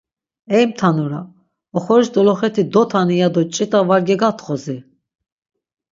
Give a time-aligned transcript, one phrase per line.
[0.55, 1.19] Ey mtanura,
[1.77, 4.77] oxoriş doloxeti dotani yado ç̌it̆a va gegatxozi!